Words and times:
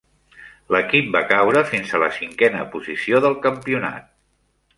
L'equip 0.75 1.11
va 1.15 1.21
caure 1.31 1.63
fins 1.73 1.93
a 1.93 2.01
la 2.05 2.07
cinquena 2.15 2.65
posició 2.73 3.21
del 3.27 3.37
campionat. 3.45 4.11